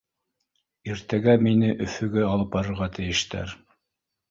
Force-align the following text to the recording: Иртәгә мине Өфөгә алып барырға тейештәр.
Иртәгә 0.91 1.35
мине 1.49 1.69
Өфөгә 1.87 2.25
алып 2.31 2.51
барырға 2.57 2.91
тейештәр. 2.99 3.57